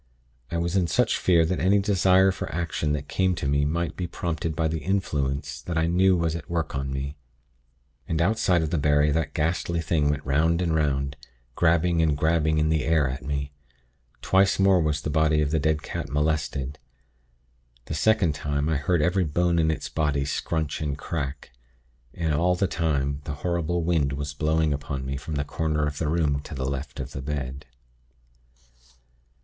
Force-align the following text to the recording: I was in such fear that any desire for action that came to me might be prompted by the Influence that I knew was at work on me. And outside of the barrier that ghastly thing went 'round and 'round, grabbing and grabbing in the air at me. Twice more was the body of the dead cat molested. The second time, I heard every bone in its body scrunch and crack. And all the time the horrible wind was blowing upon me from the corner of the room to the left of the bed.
I 0.49 0.57
was 0.57 0.75
in 0.75 0.87
such 0.87 1.19
fear 1.19 1.45
that 1.45 1.59
any 1.59 1.77
desire 1.77 2.31
for 2.31 2.51
action 2.51 2.93
that 2.93 3.07
came 3.07 3.35
to 3.35 3.47
me 3.47 3.65
might 3.65 3.95
be 3.95 4.07
prompted 4.07 4.55
by 4.55 4.67
the 4.67 4.79
Influence 4.79 5.61
that 5.61 5.77
I 5.77 5.85
knew 5.85 6.17
was 6.17 6.35
at 6.35 6.49
work 6.49 6.73
on 6.73 6.91
me. 6.91 7.17
And 8.07 8.19
outside 8.19 8.63
of 8.63 8.71
the 8.71 8.79
barrier 8.79 9.13
that 9.13 9.35
ghastly 9.35 9.79
thing 9.79 10.09
went 10.09 10.25
'round 10.25 10.59
and 10.59 10.73
'round, 10.73 11.17
grabbing 11.53 12.01
and 12.01 12.17
grabbing 12.17 12.57
in 12.57 12.69
the 12.69 12.83
air 12.83 13.07
at 13.07 13.23
me. 13.23 13.51
Twice 14.23 14.57
more 14.57 14.81
was 14.81 15.01
the 15.01 15.11
body 15.11 15.39
of 15.39 15.51
the 15.51 15.59
dead 15.59 15.83
cat 15.83 16.09
molested. 16.09 16.79
The 17.85 17.93
second 17.93 18.33
time, 18.33 18.69
I 18.69 18.77
heard 18.77 19.03
every 19.03 19.23
bone 19.23 19.59
in 19.59 19.69
its 19.69 19.87
body 19.87 20.25
scrunch 20.25 20.81
and 20.81 20.97
crack. 20.97 21.51
And 22.15 22.33
all 22.33 22.55
the 22.55 22.65
time 22.65 23.21
the 23.25 23.35
horrible 23.45 23.83
wind 23.83 24.13
was 24.13 24.33
blowing 24.33 24.73
upon 24.73 25.05
me 25.05 25.15
from 25.15 25.35
the 25.35 25.45
corner 25.45 25.85
of 25.85 25.99
the 25.99 26.07
room 26.09 26.39
to 26.45 26.55
the 26.55 26.65
left 26.65 26.99
of 26.99 27.11
the 27.11 27.21
bed. 27.21 27.67